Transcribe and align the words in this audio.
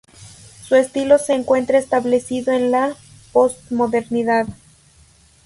Su 0.63 0.73
estilo 0.73 1.19
se 1.19 1.33
encuentra 1.35 1.77
establecido 1.77 2.51
en 2.55 2.71
la 2.71 2.95
postmodernidad. 3.33 4.47